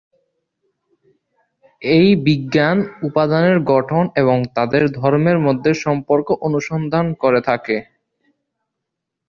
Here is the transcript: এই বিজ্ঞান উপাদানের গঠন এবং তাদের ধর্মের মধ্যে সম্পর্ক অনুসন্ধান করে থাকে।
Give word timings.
এই 1.81 2.07
বিজ্ঞান 2.25 2.77
উপাদানের 3.03 3.57
গঠন 3.71 4.03
এবং 4.15 4.37
তাদের 4.55 4.83
ধর্মের 4.99 5.37
মধ্যে 5.39 5.71
সম্পর্ক 5.83 6.27
অনুসন্ধান 6.41 7.05
করে 7.21 7.39
থাকে। 7.49 7.77